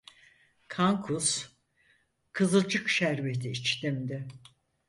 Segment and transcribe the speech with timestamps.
[0.67, 1.55] Kan kus,
[2.33, 4.27] kızılcık şerbeti içtim de.